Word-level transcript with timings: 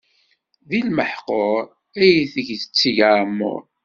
Di 0.69 0.79
lmeḥqur 0.87 1.63
ay 2.01 2.13
deg 2.33 2.47
tetteg 2.61 2.97
aɛemmuṛ. 3.09 3.61